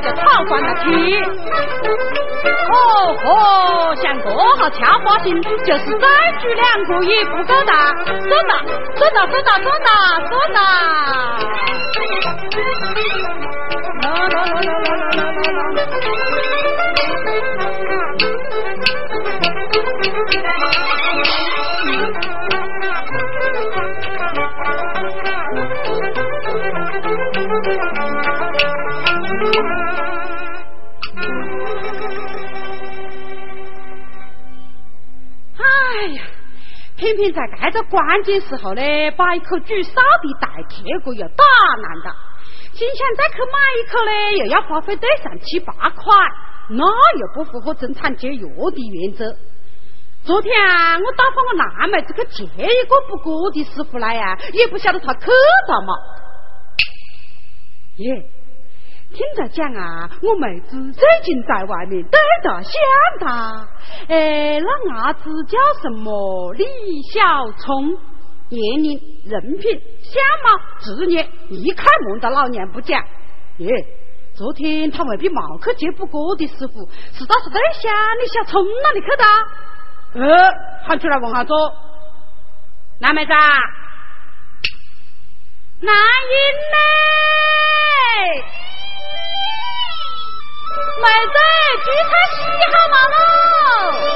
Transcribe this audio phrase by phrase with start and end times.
[0.00, 0.86] 就讨惯了去。
[2.70, 6.06] 哦吼，像这号俏花型，就是再
[6.40, 7.94] 举两个也不够大。
[8.04, 8.12] 走
[8.48, 8.60] 哒，
[8.96, 9.88] 走哒，走哒，走哒，
[10.28, 10.58] 走到。
[14.02, 14.70] 啦啦啦啦
[15.00, 15.72] 啦啦啦
[27.54, 27.56] 哎
[36.14, 36.22] 呀
[36.96, 37.40] 偏偏在
[37.70, 38.82] 这个关键时候呢，
[39.16, 41.44] 把一口煮烧的带铁锅又打
[41.80, 42.10] 难的。
[42.72, 46.12] 心想再去买一口呢，又要花费对上七八块，
[46.70, 49.36] 那又不符合生产节约的原则。
[50.24, 55.94] 昨天啊我打发我男妹子去接一个不过的师傅来呀，也不晓得他去了嘛。
[57.96, 58.30] 耶。
[59.12, 62.72] 听着讲啊，我妹子最近在外面待得相
[63.20, 63.68] 当。
[64.08, 66.52] 哎，那伢子叫什么？
[66.54, 66.64] 李
[67.12, 67.96] 小聪，
[68.48, 73.00] 年龄、人品、相貌、职业，一看蒙着老娘不讲。
[73.58, 73.68] 耶，
[74.34, 79.24] 昨天他未必没去接不过的师傅，是倒是对象李小聪那里去的？
[80.26, 80.50] 呃，
[80.88, 81.52] 喊出来问下子，
[82.98, 83.32] 男妹子，
[85.82, 85.94] 男
[88.04, 88.44] 妹
[91.00, 91.38] 买菜
[91.84, 92.42] 去菜洗
[92.72, 94.13] 好马喽。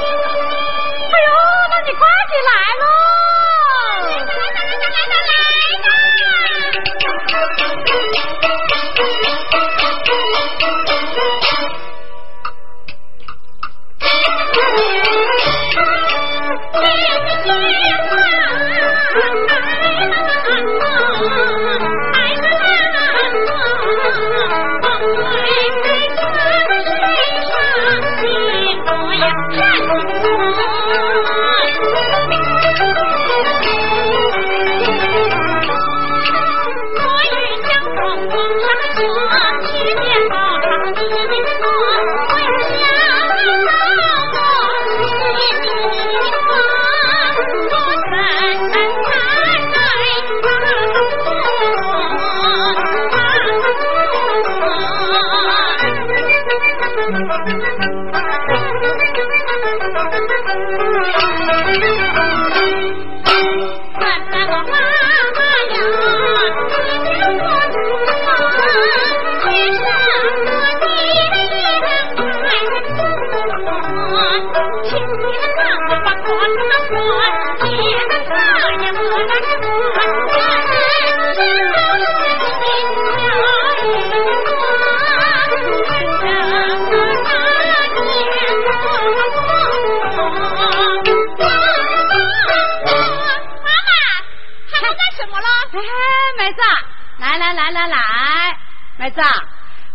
[97.69, 99.13] 婴嘞？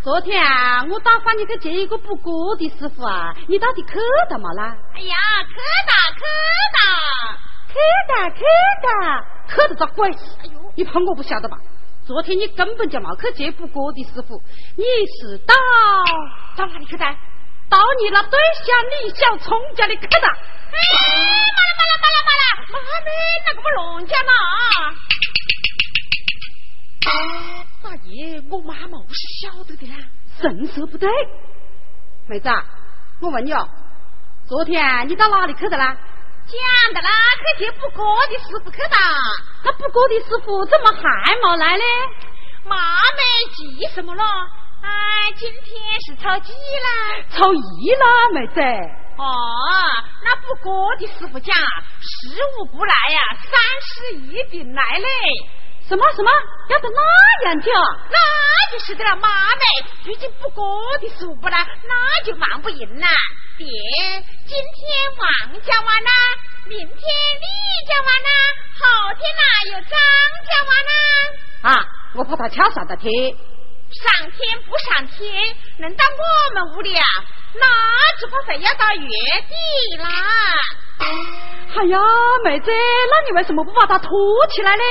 [0.04, 3.94] 昨天啊，我打发你去接一个补锅的师傅啊，你到底去
[4.30, 4.76] 到嘛啦？
[4.94, 5.16] 哎呀，
[5.48, 5.54] 去
[5.88, 6.22] 到去
[6.76, 6.78] 到
[7.72, 7.74] 去
[8.06, 8.44] 到去
[8.84, 8.90] 到，
[9.48, 10.10] 去到咋鬼？
[10.10, 11.56] 哎呦，你怕我不晓得吧？
[12.06, 14.40] 昨天你根本就没去接补锅的师傅，
[14.76, 14.84] 你
[15.18, 15.54] 是到
[16.56, 17.04] 到哪里去的？
[17.70, 20.28] 到你那对象李小聪家里去的。
[20.28, 20.76] 哎，
[21.56, 23.08] 妈了妈了妈了妈了，妈的，
[23.46, 24.30] 那个不乱讲嘛！
[27.82, 29.96] 大爷，我妈妈是晓得的啦，
[30.40, 31.08] 神色不对。
[32.26, 32.48] 妹子，
[33.20, 33.68] 我问你哦，
[34.48, 35.96] 昨天你到哪里去的啦？
[36.46, 37.10] 讲的啦，
[37.58, 38.96] 去接不过的师傅去的。
[39.64, 41.84] 那不过的师傅怎么还没来呢？
[42.64, 44.22] 妈没急什么了？
[44.82, 47.22] 哎，今天是初几啦？
[47.30, 48.60] 初一啦，妹子。
[49.16, 49.24] 哦，
[50.24, 51.54] 那不过的师傅讲，
[52.00, 52.28] 十
[52.58, 55.08] 五不来呀，三十一定来嘞。
[55.86, 56.30] 什么什么
[56.70, 57.82] 要到那样去啊？
[58.10, 58.16] 那
[58.72, 59.62] 就是的了，妈妹。
[60.02, 60.64] 最近不过
[60.98, 63.06] 的师傅不来，那就忙不赢了。
[63.58, 63.66] 爹，
[64.46, 64.88] 今天
[65.18, 66.10] 王家湾啦，
[66.66, 67.46] 明天李
[67.86, 68.30] 家湾啦，
[68.80, 69.90] 后天哪有张
[70.48, 70.92] 家湾啦。
[71.62, 73.12] 啊，我怕他敲上的天。
[73.92, 77.04] 上天不上天，能到我们屋里啊，
[77.54, 77.66] 那
[78.18, 80.08] 只怕非要到月底啦。
[81.76, 81.98] 哎呀，
[82.42, 84.10] 妹子，那你为什么不把他拖
[84.48, 84.82] 起来呢？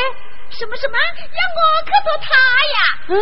[0.57, 2.27] 什么什么要我去做他
[2.73, 2.77] 呀？
[3.09, 3.15] 嗯，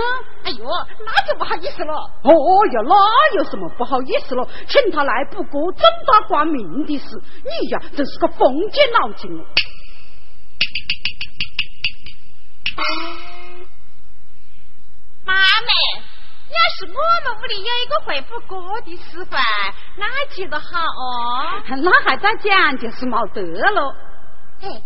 [0.44, 0.66] 哎呦，
[1.06, 1.94] 那就不好意思了。
[1.94, 2.32] 哦
[2.72, 4.48] 哟，那有什么不好意思了？
[4.68, 7.06] 请他来不过正大光明的事，
[7.44, 9.46] 你呀真是个封建脑筋哦。
[15.26, 15.72] 妈妹，
[16.50, 19.38] 要是我们屋里有一个会不过的师傅，
[19.98, 21.64] 那记得好哦。
[21.82, 23.96] 那还在讲就是没得了。
[24.62, 24.84] 哎。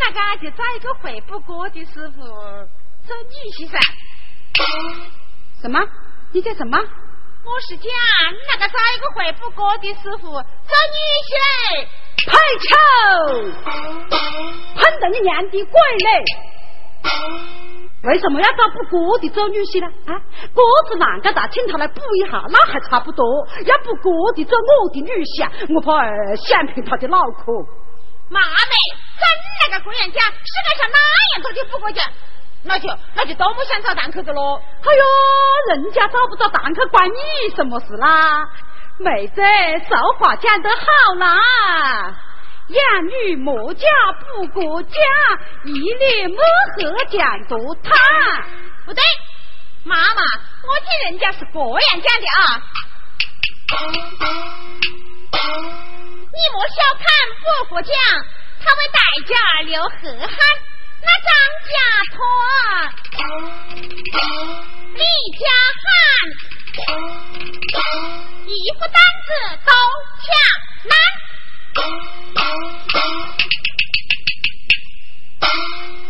[0.00, 3.78] 那个就找一个会不过的师傅做女婿噻？
[5.62, 5.80] 什么？
[6.32, 6.78] 你叫什么？
[6.78, 7.86] 我是讲
[8.48, 10.98] 那个找一个会不过的师傅做女
[11.28, 11.88] 婿嘞？
[12.26, 12.32] 排
[12.64, 12.70] 球，
[14.74, 16.24] 碰到你娘的鬼嘞！
[18.04, 19.86] 为什么要找不锅的做女婿呢？
[20.06, 20.16] 啊，
[20.54, 23.24] 锅子那个大，请他来补一下，那还差不多。
[23.66, 26.00] 要不锅的做我的女婿啊，我怕
[26.36, 27.52] 想骗他的脑壳。
[28.30, 28.74] 妈妹，
[29.18, 29.22] 真
[29.70, 30.98] 那个贵人家，世界上哪
[31.34, 32.02] 样都就不过家，
[32.62, 34.60] 那就那就都不想找档口的喽。
[34.82, 38.48] 哎呦，人家找不到档口，关你什么事啦？
[38.98, 39.42] 妹子，
[39.88, 42.14] 俗话讲得好啦，
[42.68, 43.86] 养女莫嫁
[44.20, 44.98] 不过家，
[45.64, 46.38] 一年莫
[46.76, 47.92] 和讲多谈。
[48.86, 49.02] 不对，
[49.84, 50.22] 妈妈，
[50.62, 52.62] 我听人家是这样讲的啊。
[56.34, 57.06] 你莫小看
[57.38, 57.94] 伯伯讲，
[58.58, 59.30] 他为代价
[59.66, 60.34] 留河汉，
[61.00, 61.30] 那张
[61.62, 61.72] 家
[62.10, 62.18] 托，
[64.94, 65.04] 李
[65.38, 65.46] 家
[65.78, 65.86] 汉，
[68.48, 69.30] 一副担子
[69.64, 69.70] 都
[70.24, 70.26] 抢
[70.90, 70.92] 难。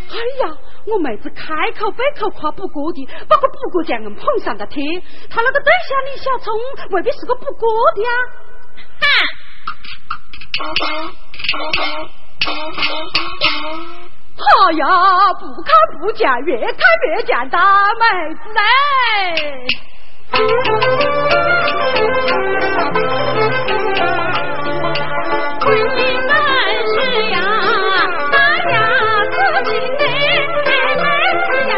[0.08, 0.42] 哎呀，
[0.86, 1.44] 我妹子开
[1.78, 4.82] 口闭口夸不过的，把个不过匠人捧上了天。
[5.28, 6.54] 他那个对象李小聪
[6.92, 8.08] 未必是个不过的呀。
[9.00, 9.04] 哼！
[10.56, 10.62] 哎
[14.74, 14.86] 呀，
[15.40, 17.58] 不看不讲，越看越讲，大
[17.94, 18.02] 妹
[18.34, 18.62] 子嘞！
[25.60, 26.32] 婚姻难
[26.86, 26.94] 事
[27.30, 27.36] 呀，
[28.30, 28.34] 大
[28.70, 28.74] 呀
[29.34, 30.06] 自己嘞，
[30.64, 31.02] 妹
[31.42, 31.74] 子呀，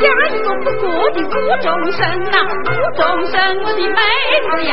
[0.00, 1.30] 嫁一个不过的无
[1.62, 2.34] 中生呐，
[2.66, 3.96] 无中生我的妹
[4.50, 4.72] 子呀。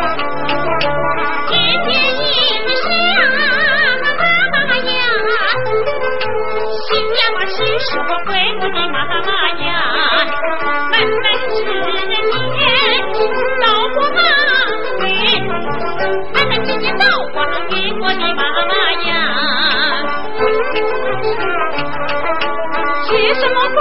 [23.21, 23.79] 写什么光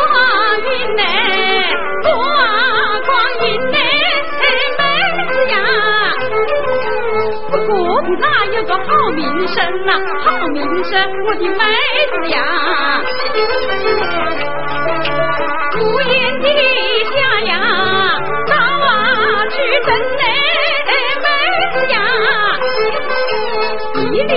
[0.68, 1.02] 阴呢？
[2.02, 2.08] 光
[3.06, 3.78] 光阴呢？
[4.76, 4.80] 妹
[5.26, 5.56] 子呀！
[7.50, 9.56] 不过的哪有个好名声
[9.86, 9.88] 呐？
[10.22, 10.92] 好名声，
[11.26, 11.56] 我的妹
[12.10, 12.36] 子呀！
[15.72, 16.46] 不言的
[17.14, 17.52] 下呀，
[18.46, 19.56] 早啊去
[19.86, 19.90] 等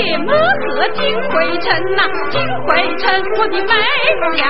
[0.03, 3.71] 一脸么和金辉城呐，金辉城，我的妹
[4.37, 4.43] 呀！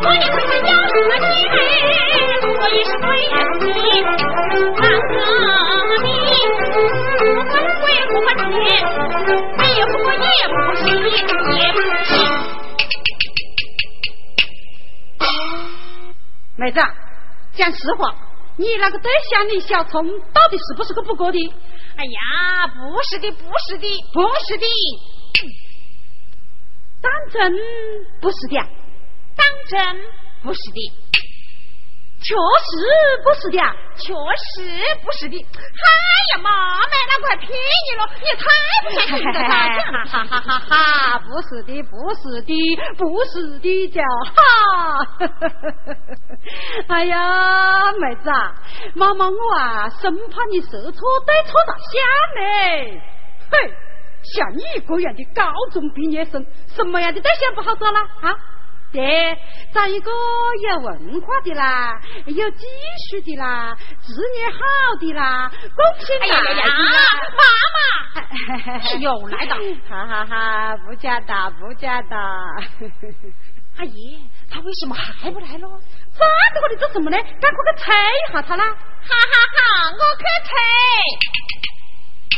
[0.00, 1.26] 我也会是要什么钱，
[2.60, 3.66] 我也是贵人的，
[4.76, 4.80] 看
[5.88, 6.06] 个你，
[7.18, 8.54] 不管贵不管钱，
[9.74, 9.92] 也不
[10.22, 10.86] 也不行，
[11.58, 12.14] 也不行。
[16.56, 16.78] 妹子，
[17.56, 18.14] 讲实话，
[18.56, 21.52] 你那个对象李小聪到底是不是个不过的？
[21.96, 24.66] 哎呀，不是的，不是的，不是的，
[27.00, 27.52] 当真
[28.20, 28.56] 不是的，
[29.36, 29.78] 当真
[30.42, 30.92] 不是的，
[32.22, 32.70] 确实
[33.24, 33.58] 不是的，
[33.98, 34.62] 确实
[35.04, 35.36] 不是的。
[35.36, 35.86] 哎
[36.34, 36.82] 呀，妈妈，
[37.48, 37.50] 那我还骗
[37.82, 38.44] 你了，你太
[38.82, 39.24] 不相信
[39.92, 41.18] 了，哈哈哈哈哈！
[41.20, 42.52] 不是的，不是的，
[42.96, 44.02] 不是的，叫
[44.34, 44.36] 哈！
[46.88, 48.54] 哎呀，妹子啊，
[48.94, 52.00] 妈妈我啊，生怕你说错对错咋想
[52.38, 52.42] 呢？
[53.50, 53.74] 嘿，
[54.34, 58.36] 像你一个样的高中毕业生，什么样的对象不好找了啊？
[58.92, 59.38] 对，
[59.72, 60.10] 找一个
[60.68, 62.66] 有文化的啦，有技
[63.10, 64.58] 术的啦，职业好
[65.00, 66.62] 的啦，贡献大的啦。
[67.32, 67.42] 妈
[67.74, 69.56] 妈， 又来了，
[69.88, 72.16] 哈哈哈，不假的，不假的。
[73.78, 75.80] 阿姨，他为什么还不来咯？
[76.12, 77.16] 站在这里做什么呢？
[77.16, 78.64] 赶快去催一下他啦！
[78.64, 80.50] 哈哈哈，我去催。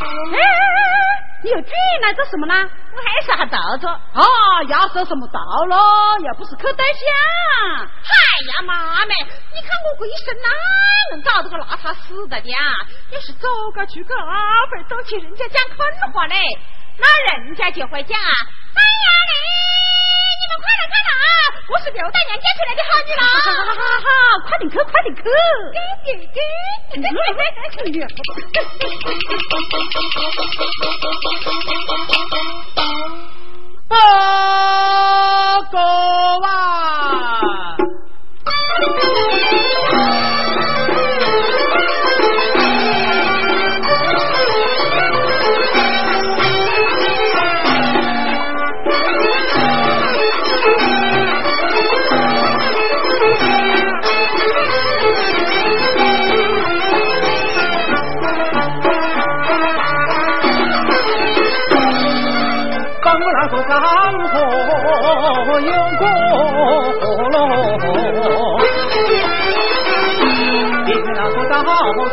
[0.03, 0.39] 哎，
[1.43, 1.71] 你又进
[2.03, 2.55] 来做什么啦？
[2.63, 3.89] 我还是还倒着。
[3.89, 4.23] 啊，
[4.69, 5.77] 要说什么到了，
[6.21, 7.85] 又不是去对象。
[7.85, 8.15] 哎
[8.49, 8.75] 呀，妈
[9.05, 9.09] 们，
[9.55, 10.49] 你看我这一生哪
[11.13, 12.59] 能搞这个邋遢死的的呀？
[13.11, 16.37] 要是走个去个二辈都去人家讲狠话嘞，
[16.99, 18.31] 那人家就会讲啊，
[18.75, 19.35] 哎呀嘞！
[20.45, 21.13] 你们快来看呐！
[21.73, 23.25] 我是刘大娘嫁出来的好女郎。
[23.25, 23.33] 好
[23.65, 24.09] 好好好，
[24.45, 25.23] 快点去，快点去。
[25.73, 26.39] 给给给！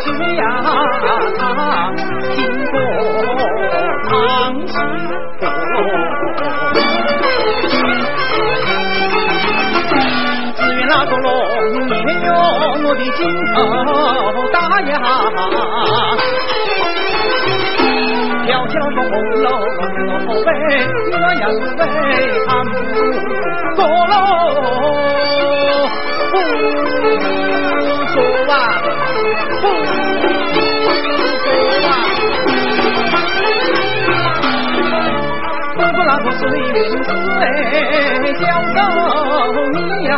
[0.02, 0.04] 去
[0.36, 0.42] 呀，
[1.38, 1.40] 他
[2.34, 2.38] 经
[2.72, 2.74] 过
[4.10, 4.12] 唐
[4.68, 4.74] 西
[5.40, 5.42] 河。
[10.56, 11.28] 只愿那个龙
[11.88, 11.92] 年
[12.26, 12.30] 哟，
[12.84, 13.20] 我的金
[13.54, 13.58] 头
[14.52, 14.92] 大呀。
[18.46, 19.12] 挑起那红
[19.44, 19.48] 楼，
[20.08, 20.50] 我后背，
[21.12, 21.80] 我要是为
[22.48, 22.70] 他们
[23.76, 24.14] 过喽，
[26.32, 26.34] 不
[28.12, 28.16] 说
[28.52, 28.54] 啊，
[29.36, 29.64] 不说
[31.88, 31.90] 啊，
[35.76, 36.70] 不过那个水云
[37.02, 37.10] 子
[37.40, 37.44] 哎，
[38.42, 38.78] 教授
[39.74, 40.10] 你呀。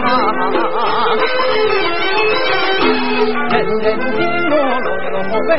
[3.51, 4.17] 人人听
[4.49, 5.51] 我落落后背，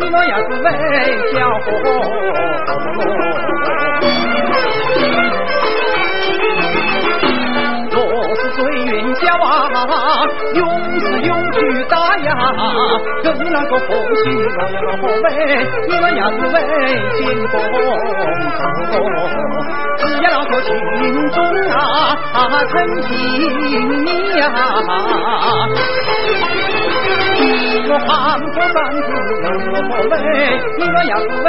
[0.00, 0.66] 你我要是为
[1.32, 1.66] 小伙。
[10.56, 10.66] 永
[11.00, 12.28] 是永居大呀，
[13.22, 15.26] 跟那个红旗落落后背，
[15.88, 16.56] 你我要是为
[17.16, 17.54] 进宫
[18.90, 18.94] 走。
[19.98, 20.68] 只要那个群
[21.30, 21.36] 众
[21.70, 21.76] 啊，
[22.68, 22.72] 称
[23.02, 23.10] 心
[24.04, 24.08] 你
[24.38, 24.42] 呀。
[27.88, 28.10] 我喊
[28.40, 29.08] 破嗓子
[29.44, 30.12] 有何为？
[30.76, 31.46] 你我要是为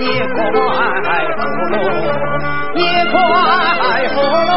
[0.00, 1.78] 也快活喽，
[2.74, 3.14] 也快
[4.14, 4.54] 活喽，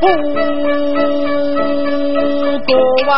[0.00, 0.06] 不
[2.66, 2.72] 过
[3.12, 3.16] 啊。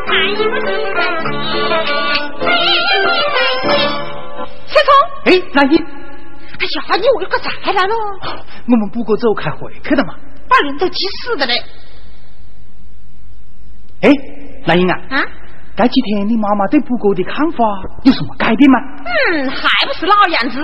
[0.00, 0.54] 哎呦我
[3.04, 3.18] 的
[4.66, 4.88] 小聪，
[5.26, 5.80] 哎，那你，哎
[6.66, 7.94] 呀，你为何再来了？
[8.66, 10.14] 我们不过走开会去了嘛。
[10.48, 11.62] 把人都急死的嘞！
[14.02, 14.10] 哎，
[14.66, 15.24] 兰英啊，啊，
[15.76, 17.64] 这几天你妈妈对不哥的看法
[18.04, 18.78] 有什么改变吗？
[19.04, 20.58] 嗯，还不是老样子。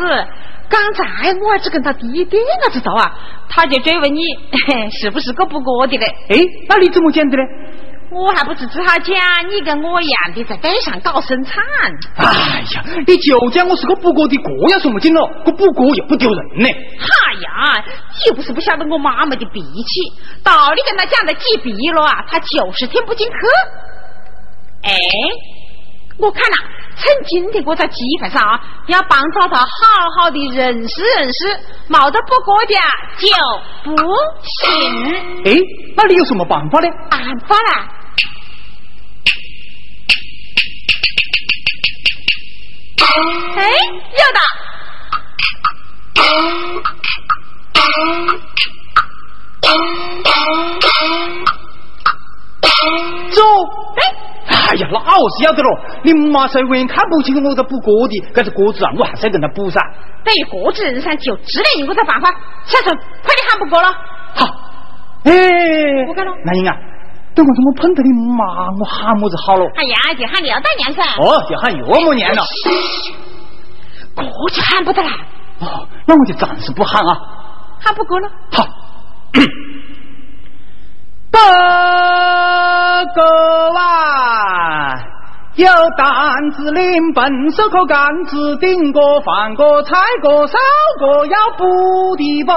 [0.67, 3.05] 刚才我还只跟他提一点儿知道啊，
[3.49, 4.21] 他就追问你
[4.91, 6.07] 是不是个不哥的嘞。
[6.31, 6.37] 哎，
[6.69, 7.43] 那你怎么讲的呢？
[8.15, 9.17] 我还不是只好讲
[9.51, 11.61] 你跟我一样的在街上搞生产。
[12.15, 15.21] 哎呀，你就讲我是个补锅的，锅要什么劲了？
[15.45, 16.69] 个补锅又不丢人呢。
[16.69, 20.01] 哎呀，你又不是不晓得我妈妈的脾气，
[20.45, 23.35] 道理跟他讲的几遍了啊，他就是听不进去。
[24.85, 24.93] 哎，
[26.19, 26.57] 我看了，
[26.97, 29.67] 趁今天这个机会上啊，要帮助他好
[30.19, 32.75] 好的认识认识，冇得不过的
[33.19, 33.27] 就
[33.91, 33.97] 不
[34.45, 34.63] 行。
[35.47, 35.59] 哎，
[35.97, 36.89] 那你有什么办法呢？
[37.11, 37.89] 办法啦？
[43.15, 43.63] 哎，
[44.11, 44.41] 有的。
[53.31, 53.41] 走。
[53.97, 54.03] 哎，
[54.47, 55.69] 哎呀，那我是要得了。
[56.03, 59.81] 你妈是永远看不清我在补锅的，可是锅子啊，我还是要跟他补噻。
[60.25, 62.29] 对于锅子人噻，就只能用这个办法。
[62.65, 63.93] 小陈，快点喊不过了。
[64.35, 64.47] 好。
[65.25, 65.33] 哎，
[66.09, 66.33] 我干了。
[66.45, 66.77] 那英啊，
[67.35, 68.45] 等我怎么碰到你妈，
[68.79, 69.65] 我喊么子好了？
[69.77, 71.03] 哎呀，就喊刘大娘噻。
[71.21, 72.43] 哦，就喊岳母娘了。
[74.15, 75.11] 过就喊不得了。
[75.61, 77.19] 哦，那我就暂时不喊啊。
[77.81, 78.29] 喊不过了。
[78.53, 78.65] 好。
[81.33, 81.39] 不
[83.15, 83.25] 过
[83.77, 84.95] 啊，
[85.57, 85.67] 有
[85.97, 90.57] 担子拎笨手可杆子顶过饭过菜过烧
[91.01, 92.53] 过要补的不？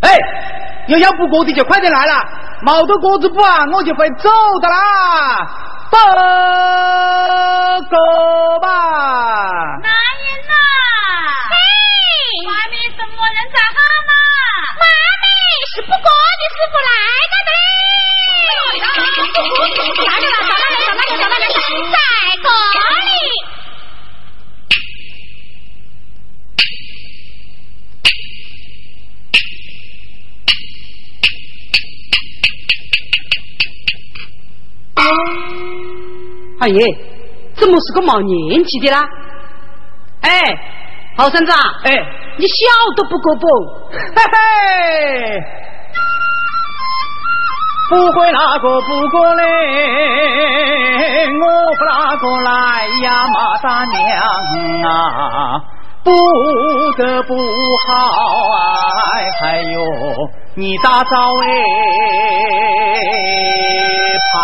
[0.00, 0.16] 哎，
[0.88, 2.24] 有要补锅的就快点来啦，
[2.64, 4.30] 冇得锅子补啊，我就会走
[4.62, 5.46] 的啦。
[5.90, 5.98] 报
[7.88, 7.96] 告
[8.60, 8.68] 吧。
[9.82, 10.52] 男人呐，
[11.50, 11.54] 嘿，
[12.46, 14.12] 外面什么人在喊呐？
[14.78, 14.84] 妈
[15.22, 15.26] 咪
[15.72, 17.56] 是补锅的师傅来了的嘞！
[36.68, 36.84] 哎耶，
[37.56, 39.02] 怎么是个冒年纪的啦？
[40.20, 40.28] 哎，
[41.16, 41.94] 好孙子啊，哎，
[42.36, 42.56] 你晓
[42.94, 43.46] 得不过不？
[43.90, 45.40] 嘿嘿，
[47.88, 49.42] 不会那个不过嘞，
[51.26, 53.96] 我不那个来呀，马大娘
[54.82, 55.58] 啊，
[56.04, 56.12] 不
[56.98, 57.34] 得不
[57.86, 57.88] 好
[59.14, 59.80] 哎，还有
[60.54, 61.46] 你大早哎，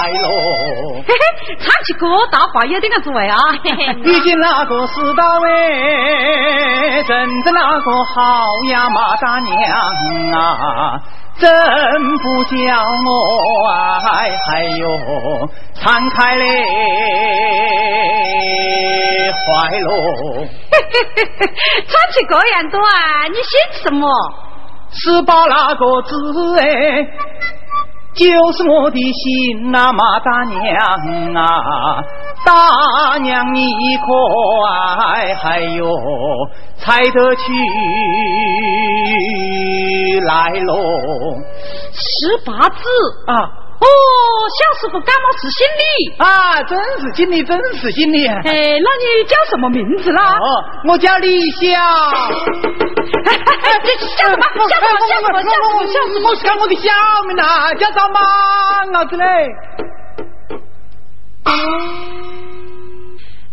[0.04, 0.28] 拍喽。
[1.08, 3.38] 嘿嘿，唱起歌大话有点个滋味啊！
[4.02, 9.56] 毕竟那个世道哎，真的那个好呀，马大娘
[10.32, 11.00] 啊，
[11.38, 11.50] 真
[12.18, 14.86] 不叫我哎，还有
[15.74, 16.44] 敞开嘞
[19.32, 19.90] 怀喽。
[20.70, 21.46] 嘿嘿嘿嘿，
[21.88, 23.26] 唱起歌样多啊！
[23.28, 24.06] 你姓什么？
[24.96, 26.64] 十八那个字哎，
[28.14, 30.55] 就是我的心呐、马大娘
[31.35, 32.03] 啊，
[32.46, 33.61] 大娘你
[33.96, 34.05] 可
[34.70, 35.85] 爱，还哟
[36.77, 37.42] 猜得起
[40.20, 40.77] 来喽
[41.92, 42.83] 十八字。
[43.27, 43.87] 啊哦，
[44.56, 46.14] 小师傅干嘛是姓李。
[46.18, 48.26] 啊，真是姓李，真是姓李。
[48.26, 50.32] 哎，那你叫什么名字啦？
[50.32, 51.66] 哦，我叫李晓。
[53.26, 53.32] 哎
[53.62, 54.42] 哎，这叫什么？
[54.68, 54.98] 叫什么？
[55.08, 55.42] 叫什么？
[55.42, 55.84] 叫什么？
[55.87, 56.30] 叫什么？
[56.30, 56.88] 我是讲我的小
[57.26, 58.22] 名呐，叫赵莽
[58.94, 59.24] 儿子嘞。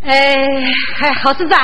[0.03, 0.35] 哎，
[1.01, 1.55] 哎，好孙子，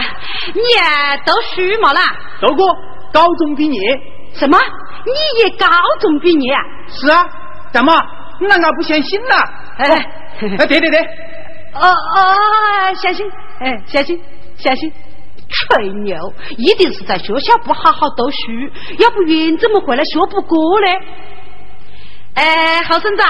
[0.54, 2.02] 你也读书嘛啦？
[2.42, 2.66] 读过，
[3.14, 4.00] 高中毕业。
[4.34, 4.58] 什么？
[5.06, 5.68] 你也高
[6.00, 6.62] 中毕业啊？
[6.90, 7.26] 是啊，
[7.72, 7.94] 干嘛？
[8.40, 9.36] 你难道不相信呐？
[9.78, 9.88] 哎
[10.58, 11.00] 哎，对对对，
[11.74, 13.26] 哦哦，相信，
[13.60, 14.20] 哎，相信，
[14.58, 14.92] 相信。
[15.50, 16.18] 吹牛，
[16.58, 18.38] 一定是在学校不好好读书，
[19.00, 20.88] 要不然怎么回来学不过呢？
[22.36, 23.24] 哎，好孙子，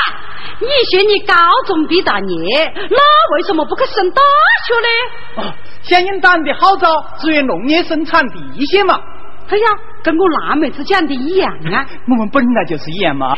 [0.59, 1.35] 你说你高
[1.67, 4.21] 中毕大业，那为什么不去上大
[4.65, 5.47] 学呢？
[5.47, 6.89] 哦，想应党的号召，
[7.19, 8.99] 支援农业生产第一线嘛。
[9.49, 9.63] 哎呀，
[10.03, 11.85] 跟我辣妹子讲的一样啊！
[12.09, 13.37] 我们本来就是一样嘛。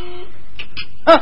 [1.03, 1.15] 呃，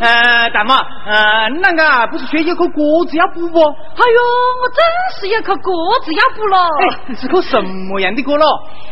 [0.00, 3.60] 呃，大妈，呃，那个不是说有颗果子要补不？
[3.60, 4.20] 哎呦，
[4.62, 4.78] 我真
[5.18, 6.56] 是有颗果子要补了。
[6.80, 8.46] 哎，是颗什么样的果咯？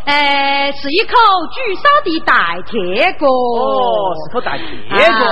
[0.06, 1.14] 哎，是一口
[1.52, 3.28] 举烧的大铁锅。
[3.28, 5.24] 哦，是颗大铁果。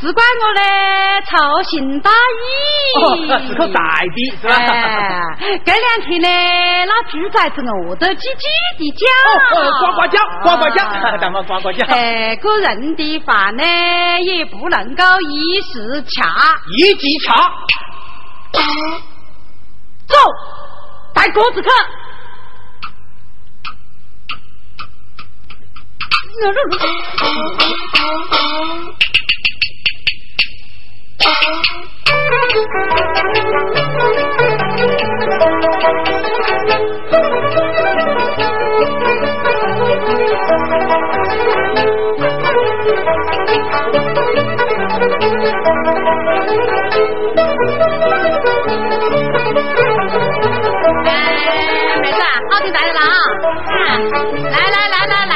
[0.00, 3.02] 只怪我嘞粗心大意。
[3.02, 4.54] 哦，是颗大的，是吧？
[5.38, 6.28] 哎，这两天呢，
[6.86, 8.44] 那猪崽子饿得叽叽
[8.78, 9.06] 的叫。
[9.58, 10.82] 哦，呱呱叫，呱呱叫，
[11.18, 11.86] 大妈呱呱叫。
[11.88, 13.49] 哎，个人的饭。
[13.56, 17.32] 呢，也不能够一时掐，一级掐。
[20.06, 20.16] 走，
[21.14, 21.68] 带鸽子去。
[51.04, 51.12] 哎，
[52.00, 53.00] 妹子，好听大的啦！
[54.50, 55.34] 来来来来来，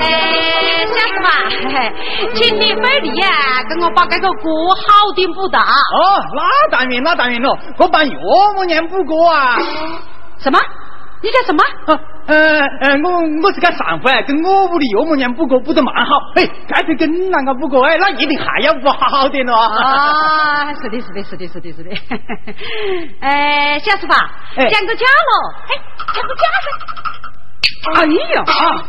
[0.00, 1.26] 哎，小师傅，
[2.34, 3.26] 请你费力呀，
[3.68, 5.58] 给我把这个锅好点补到。
[5.58, 8.16] 哦，那当然，那当然了，我帮岳
[8.54, 9.58] 母娘补锅啊。
[10.38, 10.60] 什么？
[11.22, 11.64] 你讲什么？
[12.24, 12.36] 呃
[12.80, 13.10] 呃，我
[13.42, 16.16] 我是干上回跟我屋里岳母娘补过，补得蛮好。
[16.36, 17.84] 哎，干脆跟啷个补过？
[17.84, 20.72] 哎，那一定还要补好点了啊！
[20.74, 21.90] 是的，是的，是的，是的， 是的。
[23.20, 24.12] 哎，小师傅，
[24.54, 25.54] 讲个价咯？
[25.66, 25.70] 哎，
[26.14, 26.68] 讲个价噻。
[27.96, 28.84] 哎呀，啊，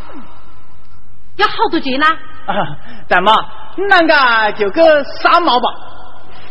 [1.38, 2.06] 要好多钱呢？
[2.06, 2.54] 啊，
[3.10, 3.34] 大妈，
[3.90, 5.66] 那个就个三毛吧？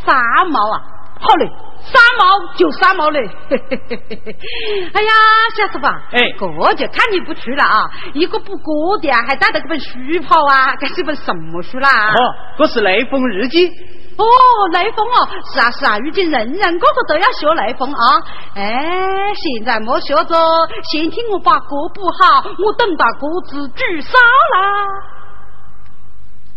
[0.05, 0.17] 三
[0.51, 0.83] 毛啊？
[1.21, 1.49] 好嘞。
[1.85, 3.19] 三毛就三毛嘞，
[3.51, 5.13] 哎呀，
[5.57, 7.91] 小师傅，哎，这就看你不出了啊！
[8.15, 12.15] 一个补锅的啊，还带着这本书跑啊，这是本什么书啦？
[12.15, 12.21] 哦，
[12.57, 13.69] 这是雷锋日记。
[14.17, 14.25] 哦，
[14.73, 18.23] 雷锋哦，是啊是啊，如今人人个个都要学雷锋啊！
[18.55, 20.37] 哎，现在莫学着，
[20.85, 24.17] 先听我把歌补好，我等把锅子煮烧
[24.55, 24.87] 啦。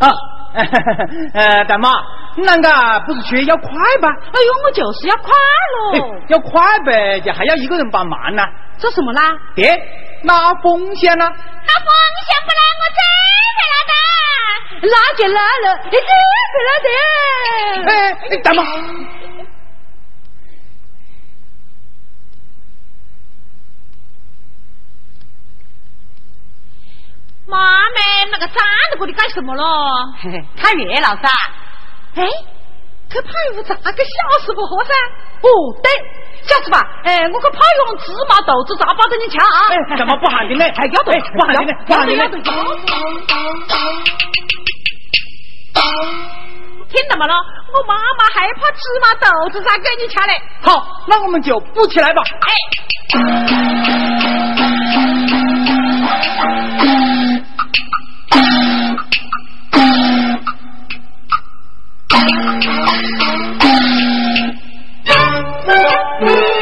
[0.07, 0.13] 啊。
[1.35, 1.89] 呃，大妈，
[2.37, 3.69] 啷个不是说要快
[4.01, 4.09] 吧？
[4.33, 6.15] 哎呦，我就是要快喽！
[6.29, 8.43] 要快呗，就还要一个人帮忙呢。
[8.77, 9.21] 做什么啦？
[9.55, 9.75] 爹，
[10.23, 11.25] 拿风险呢？
[11.25, 11.89] 拿风
[12.25, 12.99] 险不来，我真
[13.55, 13.93] 不来的。
[14.87, 15.99] 那就来了，你真
[16.53, 17.89] 不来的。
[17.91, 18.63] 哎，大妈。
[27.47, 27.95] 妈们，
[28.31, 29.63] 那个站在这里干什么了？
[30.57, 31.29] 看月老噻。
[32.15, 32.25] 哎，
[33.11, 33.93] 去派屋咋个小
[34.45, 34.93] 师傅喝噻？
[35.41, 35.47] 哦，
[35.83, 35.91] 对，
[36.41, 39.45] 小师傅，哎，我去派用芝麻豆子咋包给你吃啊？
[39.69, 40.65] 哎，怎么不喊你呢？
[40.75, 42.23] 还要得，不喊你呢，不喊的呢。
[46.89, 47.33] 听到没了？
[47.73, 50.33] 我妈妈害怕芝麻豆子咋给你吃嘞？
[50.61, 52.23] 好，那我们就不起来吧。
[52.41, 52.49] 哎。
[57.75, 58.41] 出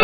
[0.00, 0.03] 得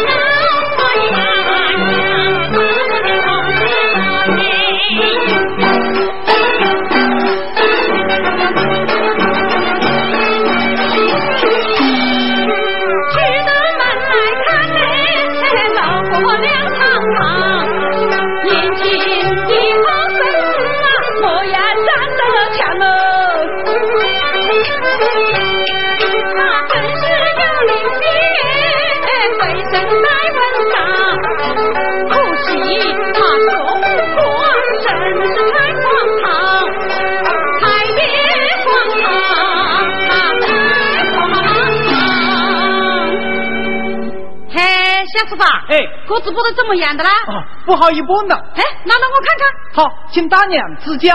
[46.17, 47.11] 哎锅子剥得怎么样的啦？
[47.27, 48.35] 啊，不好一剥呢。
[48.55, 49.85] 哎，拿来我看看。
[49.85, 51.15] 好，请大娘指教。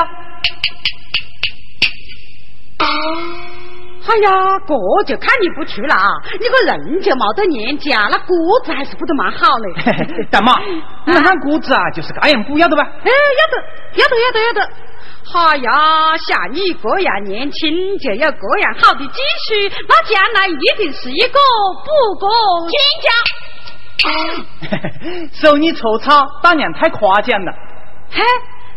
[2.80, 6.10] 哎呀，这就看你不出了啊！
[6.40, 9.74] 你个人就没得年纪啊，那锅子还是不得蛮好嘞。
[10.30, 10.60] 大妈，
[11.06, 12.84] 你看锅子啊，就是这样不要得吧？
[12.84, 13.58] 哎，要得，
[14.02, 14.62] 要得，要得，要得。
[15.34, 19.56] 哎呀，像你这样年轻，就有这样好的技术，
[19.88, 21.40] 那将来一定是一个
[21.86, 22.30] 不过
[22.70, 23.10] 天家。
[25.34, 27.52] 受你粗糙，大娘太夸奖了。
[28.10, 28.22] 嘿，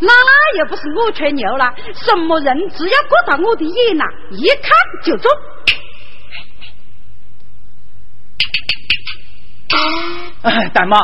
[0.01, 4.71] 那又不是我吹牛了，什么人只要过到我的眼呐，一看
[5.03, 5.31] 就中。
[10.43, 10.99] 哎， 大妈，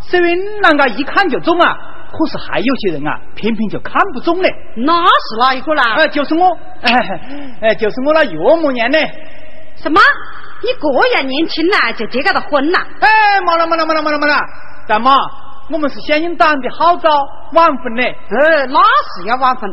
[0.00, 0.30] 虽然
[0.62, 1.74] 啷个一看就中啊，
[2.12, 4.50] 可是还有些人啊，偏偏就看不中嘞。
[4.76, 5.94] 那是哪一个啦？
[5.96, 6.92] 哎，就是我，哎
[7.62, 8.98] 哎，就是我那岳母娘呢。
[9.82, 10.00] 什么？
[10.62, 12.78] 你这样年轻呐，就结个的婚呐？
[13.00, 14.34] 哎，没了没了没了没了没了，
[14.88, 15.14] 大妈，
[15.70, 17.10] 我们是响应党的号召，
[17.52, 18.16] 晚婚嘞。
[18.30, 19.70] 呃，那是要晚婚。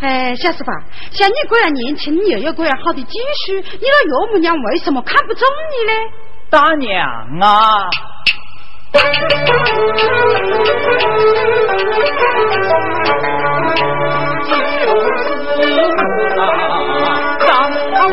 [0.00, 0.70] 哎，小师傅，
[1.10, 5.92] 像你这样年轻又有这样好的技术，你那岳母娘为什么看不中你呢？
[6.50, 7.04] 大娘
[7.40, 7.88] 啊，
[8.92, 9.04] 就是
[16.38, 16.42] 啊，
[17.44, 18.12] 张我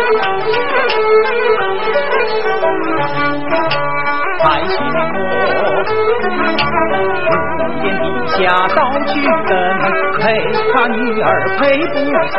[7.27, 9.11] 我五殿地下早去
[9.47, 9.51] 等，
[10.19, 10.21] 陪
[10.73, 11.95] 他女儿配不
[12.31, 12.33] 上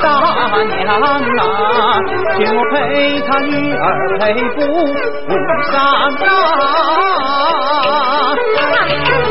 [0.00, 0.04] 大
[0.64, 1.40] 娘啊，
[2.36, 2.74] 请我陪
[3.22, 3.84] 他女儿
[4.18, 4.22] 配
[4.54, 4.58] 不
[5.70, 5.74] 上
[6.24, 6.28] 啊。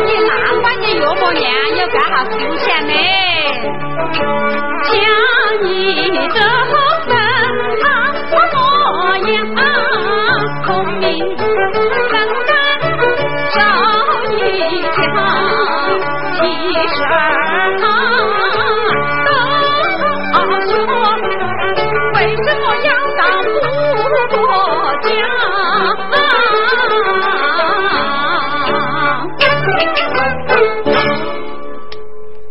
[0.06, 1.44] 你难怪你岳母娘
[1.78, 2.94] 有这好思想呢。
[4.84, 4.92] 像
[5.64, 5.66] 你
[6.34, 6.38] 这身
[6.70, 6.74] 好
[8.52, 9.36] 模样，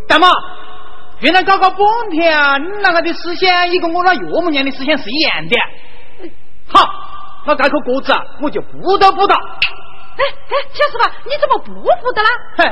[0.06, 0.28] 大妈，
[1.20, 1.78] 原来搞搞半
[2.10, 2.30] 天，
[2.62, 5.56] 你那个的思想也跟我那岳母娘的思想是一样的。
[7.44, 9.34] 好，那这颗果子啊，我就不得不打。
[9.36, 12.28] 哎哎，小师傅，你怎么不服的啦？
[12.56, 12.64] 嘿，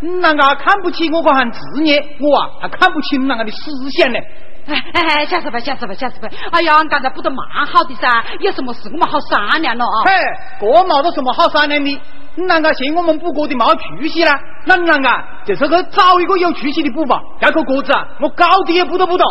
[0.00, 4.18] 你那个看不起我这项职业，我啊还看不起你那个的思想呢。
[4.66, 10.04] 哎哎哎，小师傅，小师傅，小师傅，哎呀，刚才补得蛮好的噻，有什么事我们好商量了啊。
[10.04, 10.12] 嘿，
[10.60, 12.00] 这没得什么好商量的。
[12.34, 14.32] 你啷个嫌我们补锅的没出息啦？
[14.64, 17.20] 那你啷个就是去找一个有出息的补吧？
[17.40, 19.24] 这颗锅子啊，我高低也补得不到。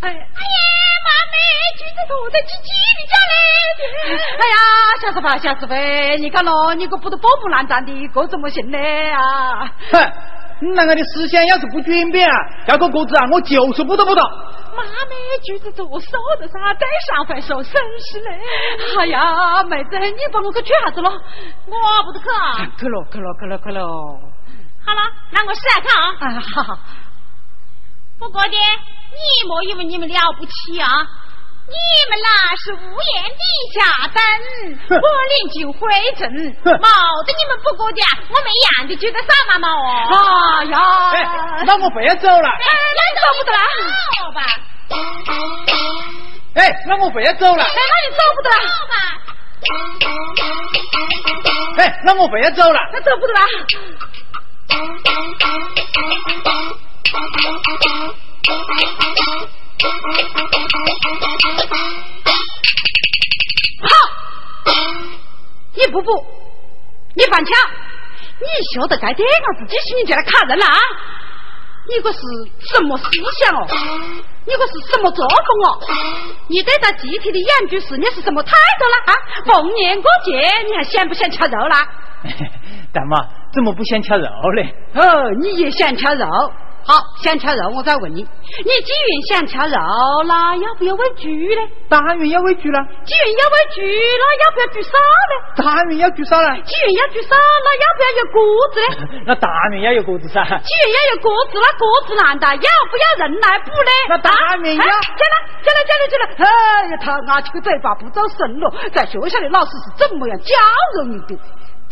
[0.00, 0.24] 哎，哎呀，
[1.34, 1.42] 妈咪，
[1.78, 3.34] 橘子坨在叽叽的叫嘞。
[4.38, 4.56] 哎呀，
[5.00, 5.74] 小师傅，小师傅，
[6.22, 9.66] 你看咯，你个不得破破烂烂的，这怎么行呢啊？
[9.92, 10.12] 哼，
[10.60, 14.22] 你那个的思想要是不转变啊，这颗锅子啊，我就是不得不到。
[14.76, 18.40] 妈咪，橘子坨瘦的噻，再上回受损失嘞。
[18.98, 21.10] 哎呀，妹子，你帮我去取啥子咯？
[21.66, 22.70] 我不得去啊。
[22.78, 24.20] 去咯，去咯，去咯，去咯。
[24.86, 26.08] 好了，那我试下看啊。
[26.20, 26.78] 啊，好好。
[28.18, 30.88] 不过的，你莫以为你们了不起啊！
[31.66, 31.76] 你
[32.10, 33.80] 们那是屋檐底下
[34.12, 34.20] 等，
[35.00, 35.80] 我领就灰
[36.16, 39.74] 尘，没得你们不过的，我们一样的觉得啥嘛嘛哦。
[40.12, 40.76] 哎呀，
[41.12, 41.16] 哎，
[41.64, 42.48] 那我不要走了。
[42.48, 42.62] 哎，
[42.96, 43.58] 那走不得了。
[44.18, 44.40] 走吧。
[46.56, 47.64] 哎，那我不要走了。
[47.64, 48.56] 哎，那你走不得了。
[48.68, 48.94] 走吧。
[51.78, 52.78] 哎，那我不要走了。
[52.92, 53.40] 那走不得了。
[63.82, 63.88] 好，
[65.74, 66.10] 你不补，
[67.14, 67.54] 你翻墙，
[68.40, 70.78] 你晓得该点儿子几十你就来卡人了啊！
[71.86, 72.18] 你个是
[72.60, 73.04] 什么思
[73.38, 73.66] 想哦？
[74.46, 75.78] 你个是什么作风哦？
[76.48, 78.96] 你对待集体的养猪事，你是什么态度了？
[79.12, 79.14] 啊，
[79.46, 81.86] 逢年过节你还想不想吃肉啦？
[82.94, 84.74] 大妈，怎么不想吃肉嘞？
[84.94, 86.26] 哦，你也想吃肉？
[86.86, 89.78] 好，想吃肉，我再问你，你既然想吃肉，
[90.28, 91.62] 那要不要喂猪呢？
[91.88, 92.78] 当然要喂猪了。
[93.06, 95.34] 既然要喂猪，那要不要猪烧呢？
[95.56, 96.52] 当然要猪烧了。
[96.60, 97.32] 既然要猪烧，
[97.64, 99.24] 那要不要有锅子呢？
[99.32, 100.44] 那当然要有锅子噻。
[100.44, 103.90] 既然要有锅子，那锅子难道要不要人来补呢？
[104.10, 104.84] 那当然要。
[104.84, 106.24] 进来，进来，进来，进来！
[106.44, 110.52] 哎呀，他拿起个嘴巴不走神了，在学校里老师是怎么样教
[111.00, 111.40] 育你的？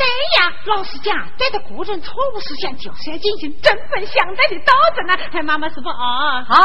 [0.03, 0.09] 对
[0.41, 5.31] 呀，老实讲，对待个人错误思想就是要进行针锋相对的斗争啊！
[5.33, 6.45] 哎，妈妈是不啊？
[6.49, 6.59] 啊，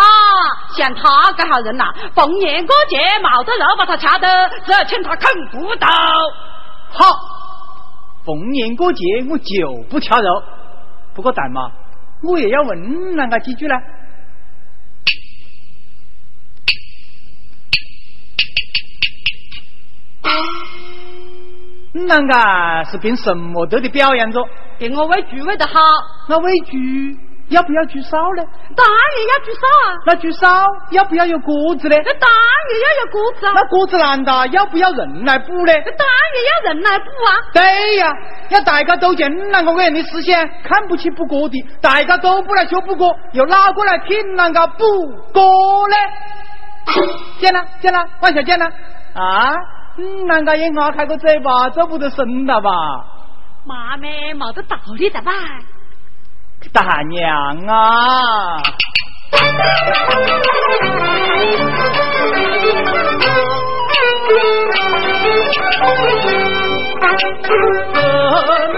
[0.75, 5.87] 像他这号人呐，逢年过节冇得肉把他掐的，只要请他啃骨头。
[6.89, 7.05] 好，
[8.25, 10.43] 逢年过节我就不掐肉。
[11.13, 11.69] 不过大妈，
[12.23, 13.75] 我也要问那个几句呢。
[22.07, 24.39] 那个是凭什么得的表扬着？
[24.79, 25.73] 凭我喂猪喂得好。
[26.29, 26.71] 那喂猪
[27.49, 28.43] 要不要猪烧呢？
[28.75, 29.95] 当然要猪烧啊。
[30.05, 30.47] 那猪烧
[30.91, 31.95] 要不要有锅子呢？
[32.05, 33.53] 那当然要有锅子啊。
[33.55, 35.73] 那锅子难道要不要人来补呢？
[35.85, 37.31] 那当然要人来补啊。
[37.53, 38.11] 对呀，
[38.49, 44.83] 要大家都见那个人的思想看不起补锅的，大家都不来学补锅，又哪个来听那个补
[45.33, 45.95] 锅呢？
[47.39, 48.65] 见了见了，往下见了
[49.13, 49.53] 啊。
[49.97, 52.69] 嗯，人家也挖开个嘴巴，这不得生了吧？
[53.65, 55.31] 妈咪，没得道理的吧？
[56.73, 58.61] 大娘啊！
[67.43, 67.49] 革
[68.73, 68.77] 命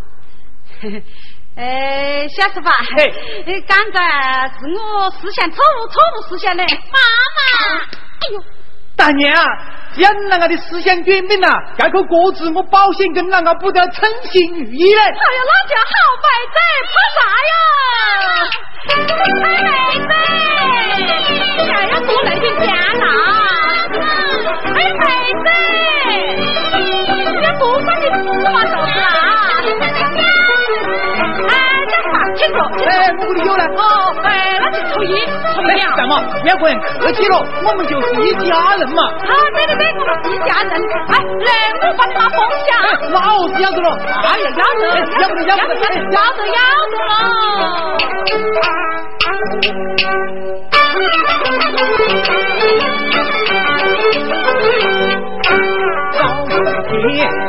[1.57, 2.63] 哎，小师傅，
[3.67, 6.63] 刚才是我思想错误，错误思想嘞。
[6.63, 6.69] 妈
[7.37, 8.41] 妈，哎呦，
[8.95, 9.45] 大娘，啊
[9.97, 15.01] 要那个的思想转变呐，这口锅子我保险跟那个不得称心如意嘞。
[15.01, 15.13] 哎呀，
[15.45, 16.57] 那叫好白菜，
[16.87, 17.19] 怕啥
[17.51, 17.53] 呀？
[19.41, 19.45] 妹
[20.07, 20.13] 妹，
[21.73, 22.65] 还要多来点姜
[22.97, 23.05] 啦。
[24.73, 25.03] 哎，妹
[25.43, 25.47] 妹，
[27.43, 29.40] 要多放点芝麻豆子啊。
[32.41, 32.57] 清楚，
[32.89, 33.63] 哎，我屋里有了。
[33.63, 35.13] 哦，哎，那就初一，
[35.53, 35.63] 初一
[35.95, 36.23] 干嘛？
[36.43, 39.03] 两个人客气了，我们就是一家人嘛。
[39.03, 40.73] 好，对对对，我们是一家人。
[41.09, 41.49] 哎，来，
[41.87, 42.69] 我把你拿风箱。
[43.11, 43.89] 那我是要得了。
[44.23, 44.81] 哎呀，要子，
[45.21, 47.11] 要子，要子，要子，了。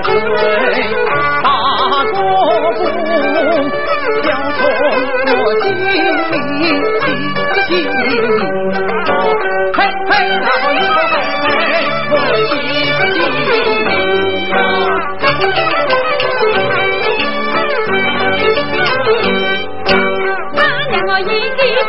[0.05, 0.62] 天水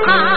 [0.06, 0.33] 啊，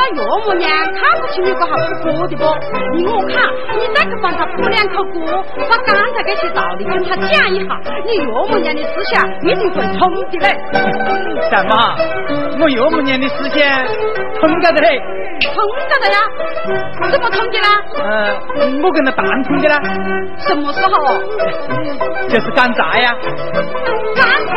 [0.00, 2.44] 那岳母娘看不起你个好不过的不？
[2.96, 3.36] 你我看，
[3.78, 10.56] 你再去帮他补两口锅，把刚才这些道理跟他讲一下，你岳母娘的思想一定会通的嘞。
[11.50, 11.74] 什么，
[12.62, 13.84] 我岳母娘的思想
[14.40, 15.02] 通个的嘞。
[15.40, 15.54] 疼
[15.88, 16.18] 着的呀？
[17.10, 17.68] 怎么通的啦？
[18.02, 18.02] 呃，
[18.82, 19.80] 我跟他单通的啦。
[20.38, 21.18] 什么时候？
[22.28, 23.14] 就是干啥呀？
[24.16, 24.54] 干啥？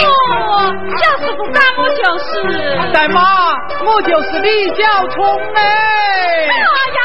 [0.00, 2.24] 哦，就是不干，我就是。
[2.92, 3.20] 大妈，
[3.84, 5.60] 我就是李小聪哎。
[5.62, 6.52] 哎
[6.96, 7.00] 呀，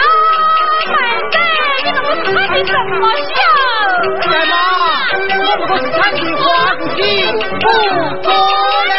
[0.88, 0.92] 妹
[1.32, 1.36] 子，
[1.84, 3.38] 你怎么穿的怎么像？
[4.32, 4.54] 大妈，
[5.46, 6.44] 我不过是穿的花
[6.76, 7.00] 裤衩，
[7.60, 7.66] 不
[8.22, 8.30] 作
[8.86, 8.94] 嘞。